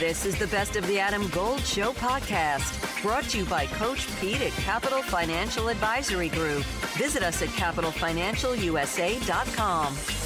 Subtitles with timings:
[0.00, 4.08] This is the Best of the Adam Gold Show podcast, brought to you by Coach
[4.18, 6.64] Pete at Capital Financial Advisory Group.
[6.96, 10.19] Visit us at capitalfinancialusa.com.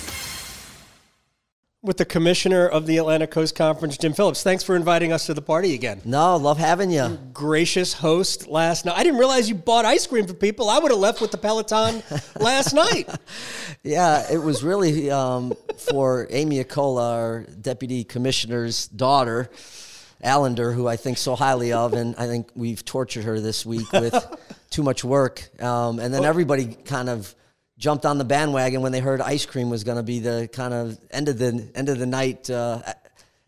[1.85, 4.43] With the commissioner of the Atlantic Coast Conference, Jim Phillips.
[4.43, 6.01] Thanks for inviting us to the party again.
[6.07, 7.19] No, love having you.
[7.35, 8.97] Gracious host last night.
[8.97, 10.71] I didn't realize you bought ice cream for people.
[10.71, 12.03] I would have left with the Peloton
[12.41, 13.11] last night.
[13.83, 19.51] Yeah, it was really um, for Amy Yakola, our deputy commissioner's daughter,
[20.23, 23.93] Allender, who I think so highly of, and I think we've tortured her this week
[23.93, 24.25] with
[24.71, 25.51] too much work.
[25.63, 27.35] Um, and then everybody kind of
[27.79, 30.73] jumped on the bandwagon when they heard ice cream was going to be the kind
[30.73, 32.81] of end of the end of the night uh,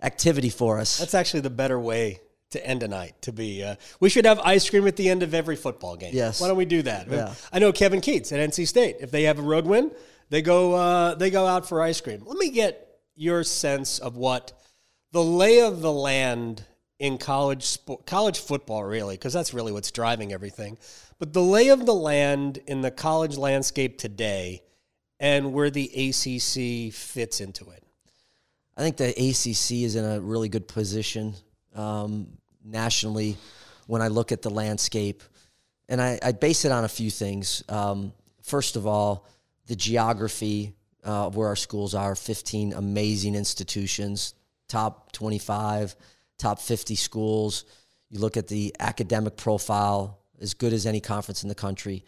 [0.03, 0.99] activity for us.
[0.99, 3.63] That's actually the better way to end a night to be.
[3.63, 6.13] Uh, we should have ice cream at the end of every football game.
[6.15, 6.41] Yes.
[6.41, 7.09] Why don't we do that?
[7.11, 7.35] Yeah.
[7.53, 8.97] I know Kevin Keatts at NC State.
[9.01, 9.91] If they have a road win,
[10.31, 12.23] they go uh, they go out for ice cream.
[12.25, 12.83] Let me get
[13.15, 14.53] your sense of what
[15.13, 16.65] the lay of the land
[16.99, 20.79] in college sport, college football, really, because that's really what's driving everything.
[21.19, 24.63] But the lay of the land in the college landscape today,
[25.19, 27.83] and where the ACC fits into it.
[28.77, 31.35] I think the ACC is in a really good position
[31.75, 32.27] um,
[32.63, 33.37] nationally
[33.87, 35.23] when I look at the landscape.
[35.89, 37.63] And I, I base it on a few things.
[37.69, 39.27] Um, first of all,
[39.67, 44.35] the geography uh, where our schools are 15 amazing institutions,
[44.69, 45.95] top 25,
[46.39, 47.65] top 50 schools.
[48.11, 52.05] You look at the academic profile, as good as any conference in the country.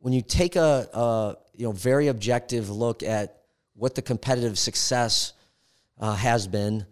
[0.00, 3.42] When you take a, a you know very objective look at
[3.74, 5.32] what the competitive success
[5.98, 6.86] uh, has been,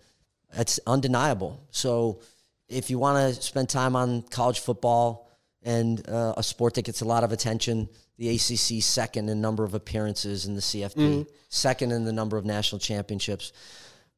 [0.54, 1.60] it's undeniable.
[1.70, 2.20] So
[2.68, 5.30] if you want to spend time on college football
[5.62, 9.64] and uh, a sport that gets a lot of attention, the ACC second in number
[9.64, 11.22] of appearances in the CFP, mm-hmm.
[11.48, 13.52] second in the number of national championships.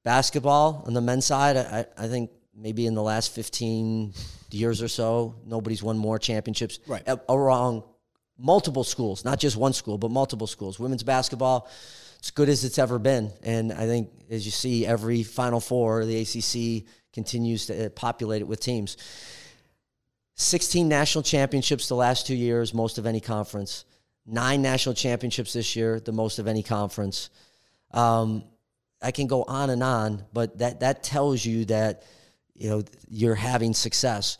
[0.05, 4.14] Basketball on the men's side, I, I think maybe in the last 15
[4.50, 7.02] years or so, nobody's won more championships right.
[7.28, 7.83] around
[8.38, 10.78] multiple schools, not just one school, but multiple schools.
[10.78, 11.69] Women's basketball,
[12.22, 13.31] as good as it's ever been.
[13.42, 18.42] And I think, as you see, every Final Four, the ACC continues to uh, populate
[18.42, 18.97] it with teams.
[20.36, 23.84] 16 national championships the last two years, most of any conference.
[24.26, 27.31] Nine national championships this year, the most of any conference.
[27.92, 28.42] Um,
[29.00, 32.04] I can go on and on, but that, that tells you that–
[32.56, 34.38] you know you're having success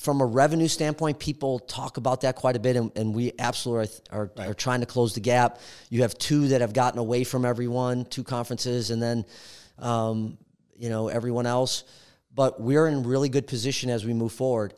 [0.00, 3.94] from a revenue standpoint, people talk about that quite a bit, and, and we absolutely
[4.10, 4.48] are, are, right.
[4.48, 5.58] are, trying to close the gap.
[5.90, 9.26] You have two that have gotten away from everyone, two conferences, and then
[9.78, 10.38] um,
[10.74, 11.84] you know everyone else.
[12.34, 14.72] But we're in really good position as we move forward.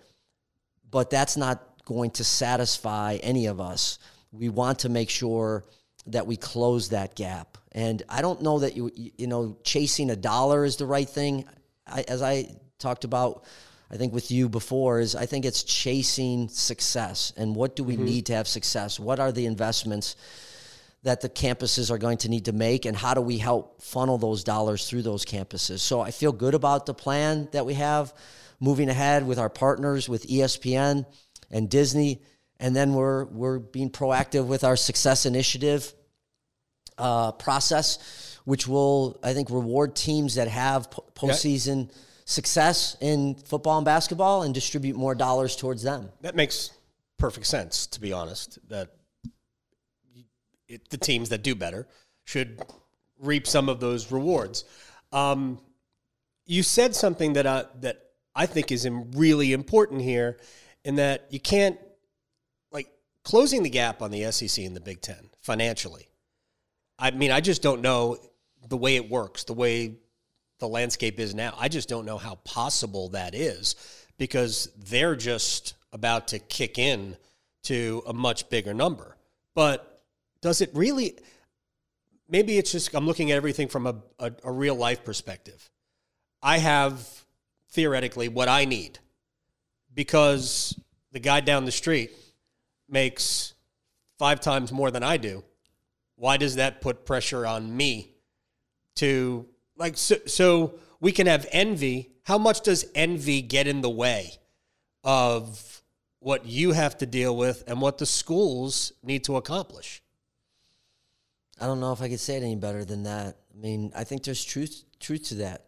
[0.91, 4.00] But that's not going to satisfy any of us.
[4.32, 5.62] We want to make sure
[6.06, 7.59] that we close that gap.
[7.70, 11.44] And I don't know that you you know chasing a dollar is the right thing.
[11.87, 12.49] I, as I
[12.82, 13.44] talked about
[13.93, 17.94] I think with you before is I think it's chasing success and what do we
[17.94, 18.06] mm-hmm.
[18.06, 18.98] need to have success?
[18.98, 20.16] What are the investments
[21.03, 24.16] that the campuses are going to need to make and how do we help funnel
[24.16, 25.81] those dollars through those campuses?
[25.81, 28.15] So I feel good about the plan that we have
[28.60, 31.04] moving ahead with our partners with ESPN
[31.50, 32.22] and Disney
[32.59, 35.93] and then we're we're being proactive with our success initiative
[36.97, 41.97] uh, process which will I think reward teams that have postseason yeah
[42.32, 46.09] success in football and basketball and distribute more dollars towards them.
[46.22, 46.70] That makes
[47.19, 48.59] perfect sense, to be honest.
[48.69, 48.91] That
[50.69, 51.87] it, the teams that do better
[52.25, 52.62] should
[53.20, 54.65] reap some of those rewards.
[55.12, 55.60] Um,
[56.47, 58.03] you said something that I, that
[58.34, 60.38] I think is really important here,
[60.84, 61.78] in that you can't
[62.72, 62.88] like
[63.22, 66.09] closing the gap on the SEC and the Big Ten financially.
[66.99, 68.16] I mean, I just don't know
[68.69, 69.97] the way it works, the way
[70.62, 71.55] the landscape is now.
[71.59, 73.75] I just don't know how possible that is
[74.17, 77.17] because they're just about to kick in
[77.65, 79.17] to a much bigger number.
[79.56, 80.05] But
[80.41, 81.19] does it really?
[82.28, 85.69] Maybe it's just I'm looking at everything from a, a, a real life perspective.
[86.41, 87.08] I have
[87.70, 89.00] theoretically what I need
[89.93, 90.79] because
[91.11, 92.12] the guy down the street
[92.88, 93.55] makes
[94.17, 95.43] five times more than I do.
[96.15, 98.12] Why does that put pressure on me
[98.97, 99.49] to
[99.82, 102.12] like so, so we can have envy.
[102.23, 104.32] How much does envy get in the way
[105.02, 105.82] of
[106.20, 110.00] what you have to deal with and what the schools need to accomplish?
[111.61, 113.37] I don't know if I could say it any better than that.
[113.52, 115.64] I mean, I think there's truth truth to that.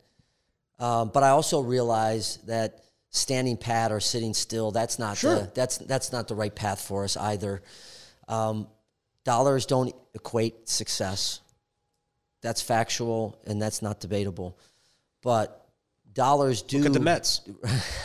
[0.78, 5.40] Um, but I also realize that standing pat or sitting still that's not sure.
[5.40, 7.62] the, that's that's not the right path for us either.
[8.28, 8.68] Um,
[9.24, 11.40] dollars don't equate success.
[12.44, 14.58] That's factual and that's not debatable.
[15.22, 15.66] But
[16.12, 17.40] dollars do Look at the Mets.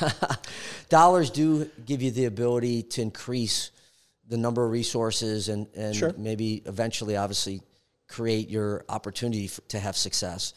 [0.90, 3.72] dollars do give you the ability to increase
[4.30, 6.14] the number of resources and, and Sure.
[6.18, 7.62] maybe eventually, obviously,
[8.08, 10.54] create your opportunity to have success.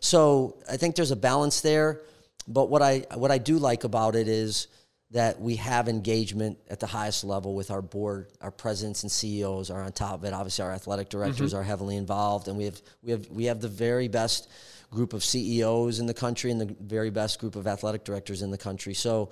[0.00, 2.00] So I think there's a balance there.
[2.48, 4.68] But what I what I do like about it is
[5.12, 9.70] that we have engagement at the highest level with our board, our presidents and CEOs
[9.70, 10.32] are on top of it.
[10.32, 11.60] Obviously, our athletic directors mm-hmm.
[11.60, 14.50] are heavily involved, and we have we have we have the very best
[14.90, 18.50] group of CEOs in the country and the very best group of athletic directors in
[18.50, 18.94] the country.
[18.94, 19.30] So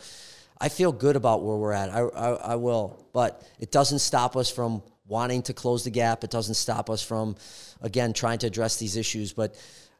[0.60, 1.90] I feel good about where we're at.
[1.90, 6.24] I, I, I will, but it doesn't stop us from wanting to close the gap.
[6.24, 7.36] It doesn't stop us from,
[7.82, 9.32] again, trying to address these issues.
[9.32, 9.56] But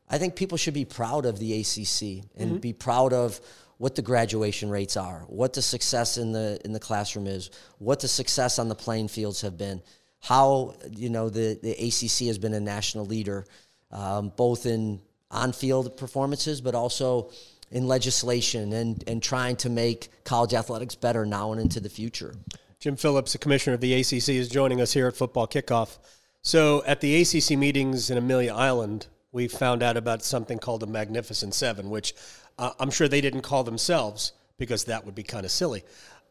[0.08, 2.56] I think people should be proud of the ACC and mm-hmm.
[2.58, 3.40] be proud of
[3.78, 8.00] what the graduation rates are, what the success in the in the classroom is, what
[8.00, 9.82] the success on the playing fields have been,
[10.20, 13.46] how you know the the ACC has been a national leader,
[13.90, 15.00] um, both in
[15.30, 17.30] on field performances, but also
[17.70, 22.34] in legislation and and trying to make college athletics better now and into the future.
[22.80, 25.96] Jim Phillips, the commissioner of the ACC, is joining us here at Football Kickoff.
[26.42, 30.86] So, at the ACC meetings in Amelia Island, we found out about something called the
[30.86, 32.14] Magnificent Seven, which
[32.58, 35.82] uh, I'm sure they didn't call themselves because that would be kind of silly.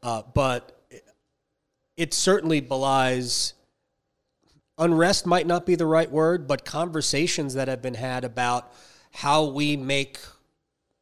[0.01, 0.81] Uh, but
[1.97, 3.53] it certainly belies
[4.77, 8.73] unrest, might not be the right word, but conversations that have been had about
[9.11, 10.17] how we make,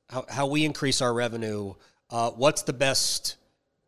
[0.09, 1.73] how, how we increase our revenue,
[2.09, 3.37] uh, what's the best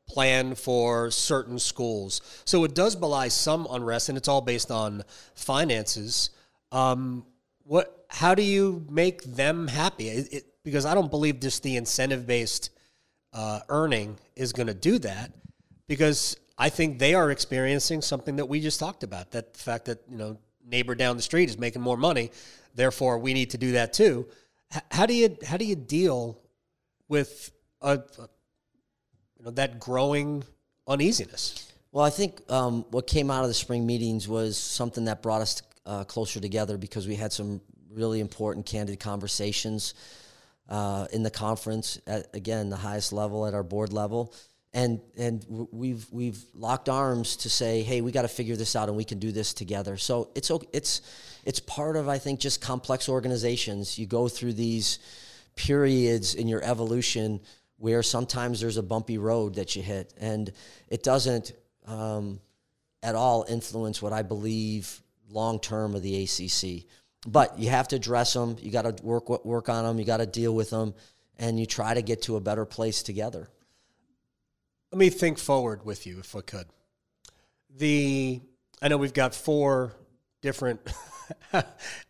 [0.07, 2.21] plan for certain schools.
[2.45, 5.03] So it does belie some unrest, and it's all based on
[5.35, 6.29] finances.
[6.71, 7.25] Um,
[7.63, 8.05] what?
[8.09, 10.09] How do you make them happy?
[10.09, 12.69] It, it, because I don't believe just the incentive based
[13.33, 15.31] uh, earning is going to do that.
[15.87, 19.31] Because I think they are experiencing something that we just talked about.
[19.31, 22.31] That the fact that you know neighbor down the street is making more money,
[22.75, 24.27] therefore we need to do that too.
[24.73, 26.39] H- how do you how do you deal
[27.09, 27.51] with
[27.81, 28.29] a, a
[29.37, 30.43] you know that growing
[30.87, 31.71] uneasiness.
[31.91, 35.41] Well, I think um, what came out of the spring meetings was something that brought
[35.41, 37.61] us uh, closer together because we had some
[37.91, 39.93] really important, candid conversations
[40.69, 41.99] uh, in the conference.
[42.07, 44.33] At, again, the highest level at our board level,
[44.73, 48.87] and and we've we've locked arms to say, hey, we got to figure this out,
[48.87, 49.97] and we can do this together.
[49.97, 51.01] So it's it's
[51.45, 53.99] it's part of I think just complex organizations.
[53.99, 54.99] You go through these
[55.55, 57.39] periods in your evolution
[57.77, 60.51] where sometimes there's a bumpy road that you hit, and
[60.87, 61.51] it doesn't
[61.85, 62.39] um,
[63.01, 66.85] at all influence what I believe long term of the ACC.
[67.25, 68.57] But you have to address them.
[68.59, 69.97] You got to work work on them.
[69.97, 70.93] You got to deal with them,
[71.37, 73.49] and you try to get to a better place together.
[74.91, 76.67] Let me think forward with you, if I could.
[77.75, 78.41] The
[78.81, 79.95] I know we've got four
[80.41, 80.81] different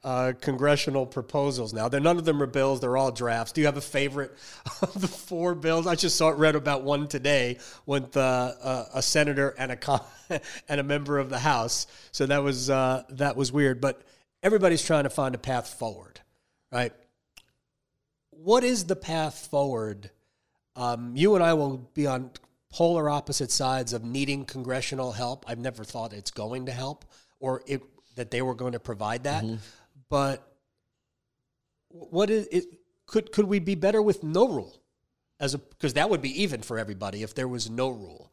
[0.04, 1.88] uh, congressional proposals now.
[1.88, 3.54] They're none of them are bills; they're all drafts.
[3.54, 4.34] Do you have a favorite
[4.82, 5.88] of the four bills?
[5.88, 10.02] I just saw read about one today with uh, a senator and a con-
[10.68, 11.88] and a member of the House.
[12.12, 13.80] So that was uh, that was weird.
[13.80, 14.02] But
[14.44, 16.20] everybody's trying to find a path forward,
[16.72, 16.94] right?
[18.30, 20.12] What is the path forward?
[20.76, 22.32] Um, you and I will be on
[22.72, 25.46] polar opposite sides of needing congressional help.
[25.48, 27.06] I've never thought it's going to help
[27.40, 27.82] or it,
[28.16, 29.44] that they were going to provide that.
[30.10, 30.46] But
[31.90, 32.66] what is it?
[33.06, 34.82] Could could we be better with no rule?
[35.40, 38.32] As a because that would be even for everybody if there was no rule.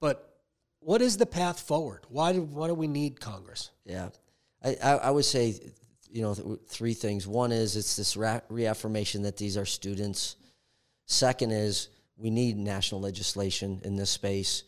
[0.00, 0.36] But
[0.80, 2.04] what is the path forward?
[2.08, 3.70] Why do why do we need Congress?
[3.84, 4.10] Yeah,
[4.62, 5.58] I, I, would say,
[6.10, 7.26] you know, th- three things.
[7.26, 10.36] One is it's this reaffirmation that these are students.
[11.06, 14.64] Second is we need national legislation in this space.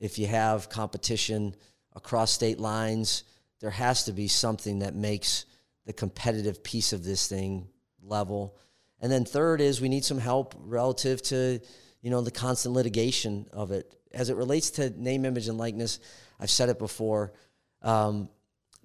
[0.00, 1.54] If you have competition
[1.94, 3.22] across state lines,
[3.60, 5.46] there has to be something that makes
[5.86, 7.68] the competitive piece of this thing
[8.02, 8.56] level.
[9.00, 11.60] And then third is we need some help relative to,
[12.02, 13.94] you know, the constant litigation of it.
[14.12, 16.00] As it relates to name, image, and likeness,
[16.40, 17.32] I've said it before.
[17.82, 18.28] Um,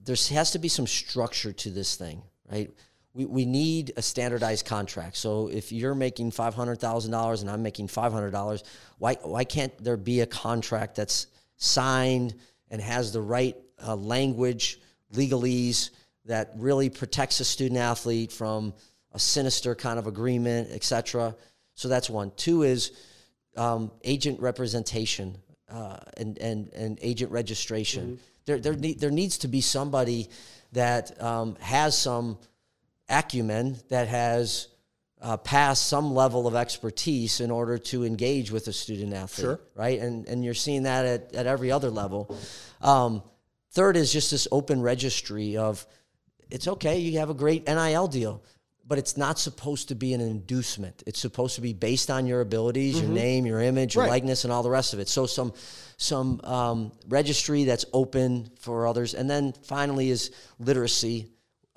[0.03, 2.71] there has to be some structure to this thing, right?
[3.13, 5.17] We, we need a standardized contract.
[5.17, 8.63] So if you're making five hundred thousand dollars and I'm making five hundred dollars,
[8.99, 11.27] why why can't there be a contract that's
[11.57, 12.33] signed
[12.69, 13.55] and has the right
[13.85, 14.79] uh, language,
[15.13, 15.89] legalese
[16.25, 18.73] that really protects a student athlete from
[19.11, 21.35] a sinister kind of agreement, et cetera.
[21.75, 22.31] So that's one.
[22.37, 22.91] Two is
[23.57, 25.37] um, agent representation
[25.69, 28.19] uh, and, and, and agent registration.
[28.45, 30.29] There, there, there needs to be somebody
[30.71, 32.37] that um, has some
[33.09, 34.67] acumen, that has
[35.21, 39.59] uh, passed some level of expertise in order to engage with a student athlete, Sure.
[39.75, 39.99] right?
[39.99, 42.35] And, and you're seeing that at, at every other level.
[42.81, 43.21] Um,
[43.71, 45.85] third is just this open registry of
[46.49, 48.43] it's okay, you have a great NIL deal.
[48.87, 51.03] But it's not supposed to be an inducement.
[51.05, 54.09] It's supposed to be based on your abilities, your name, your image, your Right.
[54.11, 55.07] likeness, and all the rest of it.
[55.07, 55.53] So some
[55.97, 61.27] some um, registry that's open for others, and then finally is literacy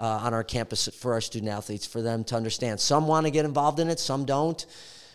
[0.01, 2.81] uh, on our campus for our student athletes for them to understand.
[2.81, 4.65] Some want to get involved in it, some don't.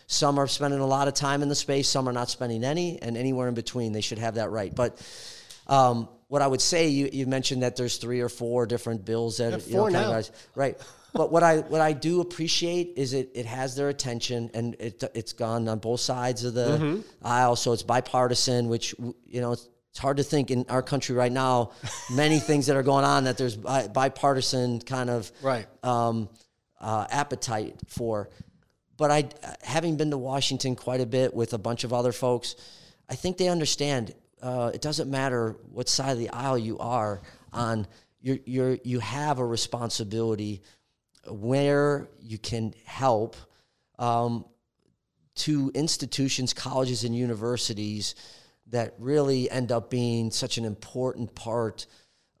[0.06, 3.00] Some are spending a lot of time in the space, some are not spending any,
[3.00, 3.92] and anywhere in between.
[3.92, 4.74] They should have that right.
[4.74, 5.00] But
[5.68, 9.36] um, what I would say, you, you mentioned that there's three or four different bills
[9.36, 10.20] that you know, four now.
[10.56, 10.76] right?
[11.12, 15.02] But what I what I do appreciate is it it has their attention and it
[15.14, 17.00] it's gone on both sides of the Mm-hmm.
[17.26, 18.68] aisle, so it's bipartisan.
[18.68, 18.94] Which
[19.26, 21.72] you know it's, it's hard to think in our country right now,
[22.14, 25.66] many things that are going on that there's bi- bipartisan kind of Right.
[25.82, 26.28] um,
[26.80, 28.30] uh, appetite for.
[28.96, 29.28] But I,
[29.62, 32.54] having been to Washington quite a bit with a bunch of other folks,
[33.08, 34.14] I think they understand.
[34.42, 37.20] Uh, it doesn't matter what side of the aisle you are
[37.52, 37.86] on.
[38.22, 40.62] You're, you're, you have a responsibility
[41.28, 43.36] where you can help
[43.98, 44.44] um,
[45.36, 48.14] to institutions, colleges, and universities
[48.68, 51.86] that really end up being such an important part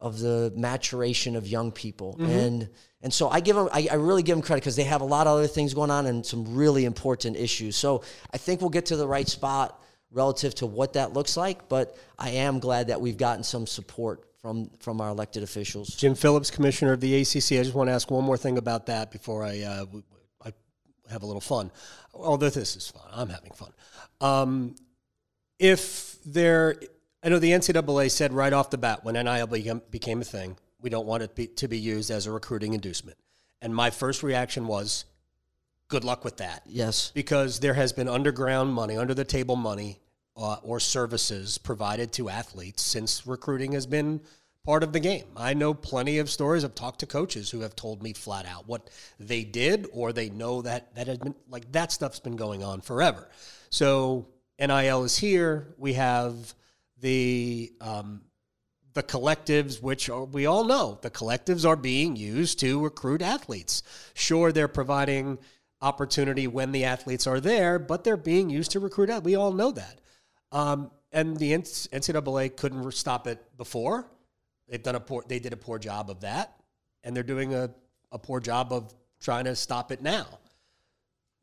[0.00, 2.16] of the maturation of young people.
[2.30, 2.68] And
[3.02, 5.06] and so I give them, I, I really give them credit because they have a
[5.06, 7.76] lot of other things going on and some really important issues.
[7.76, 11.68] So I think we'll get to the right spot relative to what that looks like.
[11.68, 15.88] But I am glad that we've gotten some support from from our elected officials.
[15.88, 17.52] Jim Phillips, commissioner of the ACC.
[17.52, 19.86] I just want to ask one more thing about that before I, uh,
[20.44, 20.52] I
[21.10, 21.70] have a little fun.
[22.14, 23.72] Although this is fun, I'm having fun.
[24.20, 24.74] Um,
[25.58, 26.76] if there,
[27.22, 30.56] I know the NCAA said right off the bat when NIL became, became a thing,
[30.80, 33.18] we don't want it be, to be used as a recruiting inducement.
[33.60, 35.04] And my first reaction was,
[35.88, 37.10] good luck with that Yes.
[37.14, 40.00] because there has been underground money, under the table money,
[40.40, 44.20] uh, or services provided to athletes since recruiting has been
[44.64, 45.26] part of the game.
[45.36, 46.64] I know plenty of stories.
[46.64, 50.30] I've talked to coaches who have told me flat out what they did, or they
[50.30, 53.28] know that that has been like that stuff's been going on forever.
[53.70, 54.28] So
[54.58, 55.74] NIL is here.
[55.78, 56.54] We have
[57.00, 58.22] the um,
[58.92, 63.82] the collectives, which are, we all know, the collectives are being used to recruit athletes.
[64.14, 65.38] Sure, they're providing
[65.80, 69.08] opportunity when the athletes are there, but they're being used to recruit.
[69.08, 70.00] ath- We all know that.
[70.52, 74.06] Um, and the NCAA couldn't stop it before.
[74.68, 75.24] They've done a poor.
[75.26, 76.54] They did a poor job of that,
[77.02, 77.70] and they're doing a,
[78.12, 80.26] a poor job of trying to stop it now.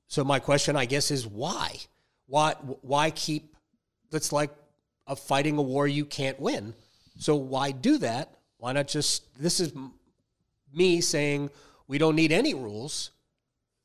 [0.08, 1.76] So my question, I guess, is why?
[2.28, 2.54] Why?
[2.82, 3.56] Why keep?
[4.10, 4.52] That's like
[5.06, 6.74] a fighting a war you can't win.
[7.20, 8.38] So why do that?
[8.58, 9.24] Why not just?
[9.42, 9.74] This is
[10.74, 11.50] me saying
[11.88, 13.12] we don't need any rules.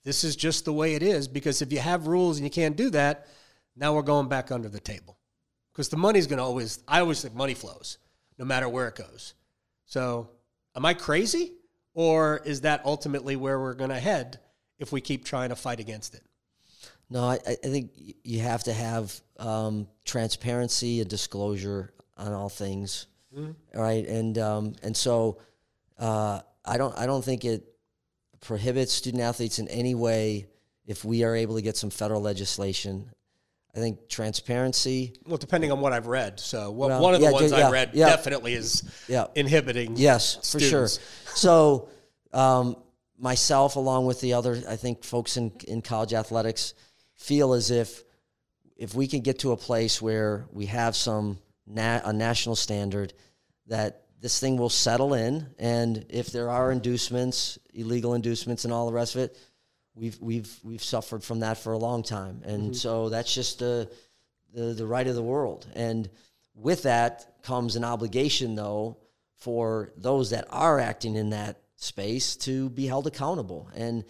[0.05, 1.26] This is just the way it is.
[1.26, 3.26] Because if you have rules and you can't do that,
[3.76, 5.19] now we're going back under the table.
[5.73, 6.81] Because the money's going to always.
[6.87, 7.97] I always think money flows,
[8.38, 9.35] no matter where it goes.
[9.87, 10.29] So,
[10.76, 11.52] am I crazy,
[11.95, 14.38] or is that ultimately where we're going to head
[14.79, 16.23] if we keep trying to fight against it?
[17.09, 17.91] No, I, I think
[18.23, 23.07] you have to have um, transparency and disclosure on all things,
[23.75, 24.07] right?
[24.07, 25.38] And um, and so
[25.99, 27.64] uh, I don't I don't think it
[28.41, 30.47] prohibits student athletes in any way
[30.87, 33.11] if we are able to get some federal legislation.
[33.75, 35.14] I think transparency.
[35.26, 36.38] Well, depending on what I've read.
[36.38, 38.07] So one Well, one of the yeah, ones yeah, I read yeah.
[38.09, 38.83] definitely is
[39.35, 39.97] inhibiting.
[39.97, 40.88] Yes, for sure.
[41.35, 41.88] So,
[42.33, 42.76] um,
[43.19, 46.75] myself, along with the other, I think folks in, in college athletics
[47.14, 48.05] feel as if
[48.76, 53.12] if we can get to a place where we have some na- a national standard
[53.69, 58.87] that this thing will settle in, and if there are inducements, illegal inducements, and all
[58.87, 59.38] the rest of it,
[59.94, 62.72] we've we've we've suffered from that for a long time, and mm-hmm.
[62.72, 63.90] so that's just the,
[64.54, 65.66] the the right of the world.
[65.75, 66.08] And
[66.54, 68.99] with that comes an obligation, though,
[69.37, 73.68] for those that are acting in that space to be held accountable.
[73.75, 74.04] And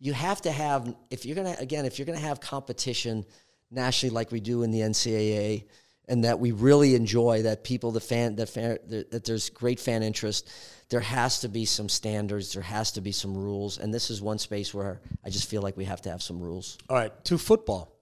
[0.00, 3.24] you have to have if you're gonna again if you're gonna have competition
[3.70, 5.64] nationally like we do in the NCAA.
[6.08, 10.02] And that we really enjoy that people, the fan, that fan, that there's great fan
[10.02, 10.50] interest.
[10.92, 12.52] There has to be some standards.
[12.52, 15.62] There has to be some rules, and this is one space where I just feel
[15.62, 16.76] like we have to have some rules.
[16.90, 17.96] All right, to football.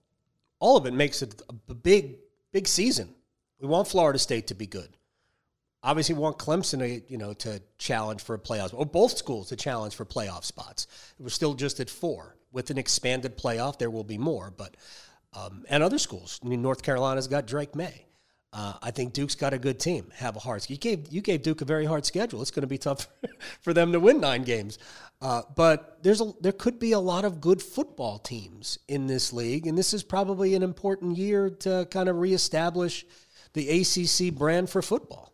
[0.58, 2.16] All of it makes it a big,
[2.50, 3.14] big season.
[3.60, 4.88] We want Florida State to be good.
[5.84, 9.50] Obviously, we want Clemson to, you know, to challenge for a playoff, or both schools
[9.50, 10.88] to challenge for playoff spots.
[11.20, 12.34] We're still just at four.
[12.50, 14.76] With an expanded playoff, there will be more, but
[15.32, 16.40] um, and other schools.
[16.44, 18.04] I mean, North Carolina's got Drake Maye.
[18.52, 20.10] Uh, I think Duke's got a good team.
[20.16, 20.68] Have a hard.
[20.68, 22.42] You gave you gave Duke a very hard schedule.
[22.42, 23.06] It's going to be tough
[23.60, 24.78] for them to win nine games.
[25.22, 29.32] Uh, but there's a there could be a lot of good football teams in this
[29.32, 33.06] league, and this is probably an important year to kind of reestablish
[33.52, 35.32] the ACC brand for football.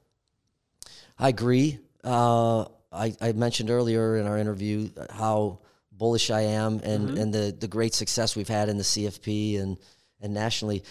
[1.18, 1.78] I agree.
[2.04, 5.61] Uh, I, I mentioned earlier in our interview how
[5.92, 9.78] bullish I am and, and the, the great success we've had in the CFP and,
[10.20, 10.85] and nationally.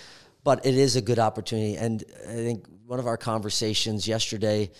[0.45, 1.75] But it is a good opportunity.
[1.75, 4.71] And I think one of our conversations yesterday,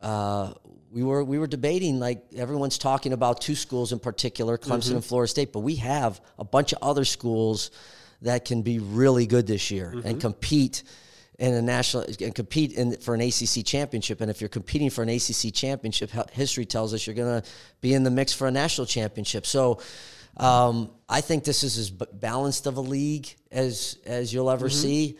[0.00, 0.54] uh,
[0.90, 5.04] we were we were debating like everyone's talking about two schools in particular, Clemson and
[5.04, 7.70] Florida State, but we have a bunch of other schools
[8.22, 10.82] that can be really good this year and compete
[11.38, 14.20] in a national and compete in for an ACC championship.
[14.22, 17.48] And if you're competing for an ACC championship, history tells us you're going to
[17.80, 19.44] be in the mix for a national championship.
[19.46, 19.80] So.
[20.40, 25.18] Um, I think this is as balanced of a league as as you'll ever see.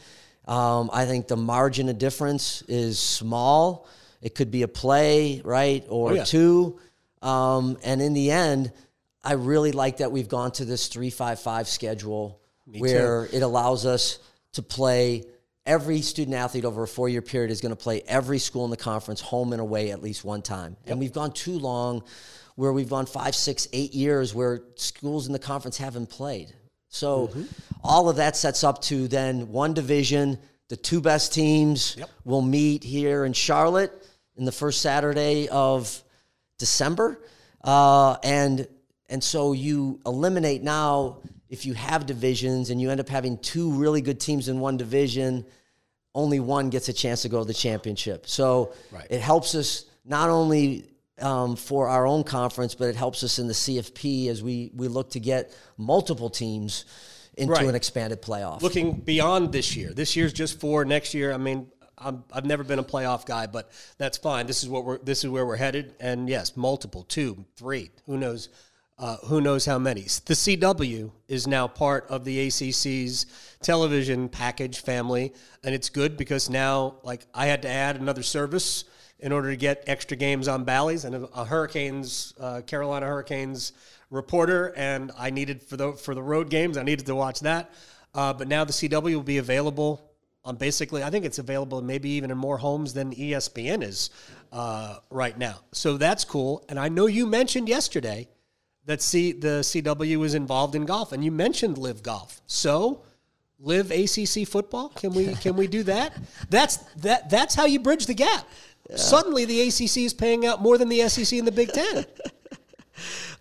[0.49, 3.87] Um, I think the margin of difference is small.
[4.23, 6.25] It could be a play, right, or Oh, yeah.
[6.25, 6.79] two.
[7.23, 8.73] Um, and in the end,
[9.23, 14.19] I really like that we've gone to this three-five-five schedule where it allows us
[14.55, 15.25] to play
[15.71, 18.77] every student athlete over a four-year period is going to play every school in the
[18.77, 20.77] conference home and away at least one time.
[20.87, 22.03] And we've gone too long
[22.57, 26.53] where we've gone five, six, eight years where schools in the conference haven't played.
[26.89, 27.45] So Mm-hmm.
[27.85, 30.39] all of that sets up to then one division.
[30.69, 33.93] The two best teams will meet here in Charlotte
[34.37, 36.03] in the first Saturday of
[36.59, 37.21] December,
[37.63, 38.67] uh, and
[39.09, 43.73] and so you eliminate now if you have divisions and you end up having two
[43.73, 45.45] really good teams in one division,
[46.15, 48.27] only one gets a chance to go to the championship.
[48.29, 49.07] So Right.
[49.11, 50.87] it helps us not only
[51.21, 54.89] um, for our own conference, but it helps us in the CFP as we we
[54.89, 56.87] look to get multiple teams
[57.37, 57.67] into Right.
[57.67, 58.63] an expanded playoff.
[58.63, 59.93] looking beyond this year.
[59.93, 61.33] This year's just for next year.
[61.33, 64.47] I mean, I'm, I've never been a playoff guy, but that's fine.
[64.47, 64.99] This is what we're.
[64.99, 65.95] This is where we're headed.
[66.01, 67.91] And yes, multiple, two, three.
[68.07, 68.49] Who knows?
[69.01, 70.03] Uh, who knows how many?
[70.03, 73.25] The CW is now part of the ACC's
[73.63, 75.33] television package family,
[75.65, 78.85] and it's good because now, like, I had to add another service
[79.19, 83.73] in order to get extra games on Bally's and a, Hurricanes, uh, Carolina Hurricanes
[84.11, 87.73] reporter, and I needed for the for the road games, I needed to watch that.
[88.15, 90.11] Uh, but now the CW will be available
[90.45, 94.11] on basically, I think it's available maybe even in more homes than ESPN is
[94.53, 95.61] uh, right now.
[95.73, 96.65] So that's cool.
[96.69, 98.29] And I know you mentioned yesterday
[98.91, 102.41] that C, the CW is involved in golf, and you mentioned LIV Golf.
[102.49, 103.03] So
[103.61, 104.89] live ACC football?
[104.89, 106.13] Can we can we do that?
[106.51, 108.49] That's that that's how you bridge the gap.
[108.97, 112.05] Suddenly, the ACC is paying out more than the SEC and the Big Ten.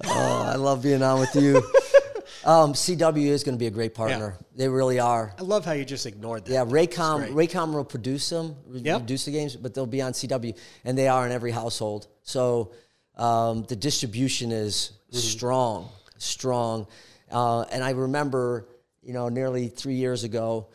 [0.06, 1.58] Oh, I love being on with you.
[2.46, 4.38] um, CW is going to be a great partner.
[4.56, 5.34] They really are.
[5.38, 6.54] I love how you just ignored that.
[6.54, 7.34] Yeah, Raycom.
[7.34, 9.00] Raycom will produce them, Yep.
[9.00, 12.08] produce the games, but they'll be on CW, and they are in every household.
[12.24, 12.72] So
[13.18, 16.88] um, the distribution is strong, strong.
[17.32, 18.68] Uh, and I remember,
[19.02, 20.68] you know, nearly three years ago,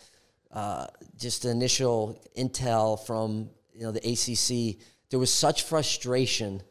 [0.53, 0.87] uh,
[1.18, 4.81] just the initial intel from you know the ACC.
[5.11, 6.62] There was such frustration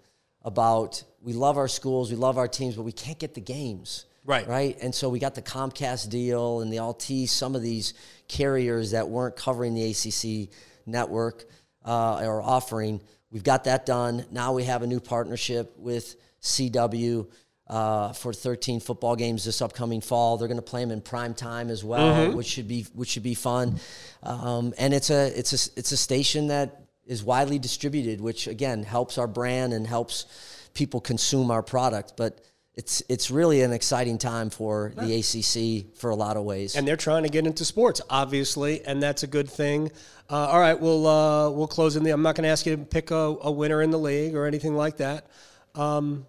[0.42, 4.06] about we love our schools, we love our teams, but we can't get the games.
[4.26, 4.48] Right.
[4.48, 4.78] Right.
[4.82, 7.94] And so we got the Comcast deal and the Altice, some of these
[8.28, 10.54] carriers that weren't covering the ACC
[10.86, 11.46] network
[11.86, 13.02] uh, or offering.
[13.32, 14.26] We've got that done.
[14.32, 17.28] Now we have a new partnership with CW
[17.68, 20.38] uh, for 13 football games this upcoming fall.
[20.38, 23.24] They're going to play them in prime time as well, which should be which should
[23.24, 23.80] be fun.
[24.22, 28.84] Um, and it's a it's a it's a station that is widely distributed, which again
[28.84, 30.26] helps our brand and helps
[30.74, 32.14] people consume our product.
[32.18, 32.42] But
[32.76, 36.76] it's it's really an exciting time for the ACC for a lot of ways.
[36.76, 39.92] and they're trying to get into sports, obviously, and that's a good thing.
[40.30, 42.10] Uh, all right, we'll uh, we'll close in the.
[42.10, 44.48] I'm not going to ask you to pick a, a winner in the league or
[44.48, 45.28] anything like that,
[45.76, 46.26] um,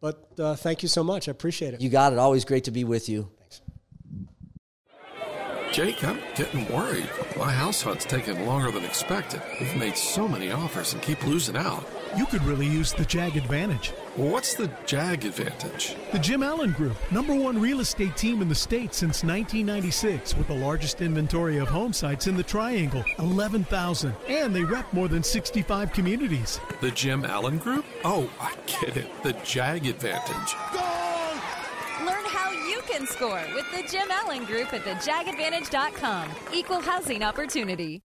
[0.00, 1.28] but uh, thank you so much.
[1.28, 1.80] I appreciate it.
[1.80, 2.18] you got it.
[2.18, 3.30] Always great to be with you.
[3.38, 3.60] Thanks.
[5.72, 7.08] Jake, I'm getting worried.
[7.36, 9.42] My house hunt's taking longer than expected.
[9.60, 11.84] We've made so many offers and keep losing out.
[12.16, 13.90] You could really use the JAG advantage.
[14.16, 15.94] What's the JAG advantage?
[16.12, 20.48] The Jim Allen Group, number one real estate team in the state since 1996, with
[20.48, 24.14] the largest inventory of home sites in the Triangle, 11,000.
[24.28, 26.60] And they rep more than 65 communities.
[26.80, 27.84] The Jim Allen Group?
[28.04, 29.22] Oh, I get it.
[29.22, 30.56] The JAG advantage.
[30.72, 30.98] Go!
[32.06, 36.30] Learn how you can score with the Jim Allen Group at thejagadvantage.com.
[36.52, 38.02] Equal housing opportunity.